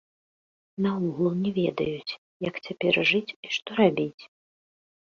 [0.85, 2.17] Наогул, не ведаюць,
[2.49, 4.23] як цяпер жыць і што рабіць.